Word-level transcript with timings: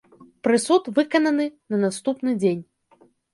Прысуд 0.45 0.87
выкананы 0.95 1.45
на 1.75 1.83
наступны 1.85 2.35
дзень. 2.41 2.65